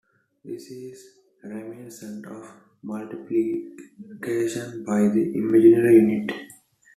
This 0.43 0.71
is 0.71 1.19
reminiscent 1.43 2.25
of 2.25 2.51
multiplication 2.81 4.83
by 4.83 5.01
the 5.09 5.31
imaginary 5.35 5.97
unit. 5.97 6.31